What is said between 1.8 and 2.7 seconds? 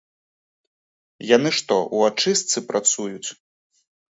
у ачыстцы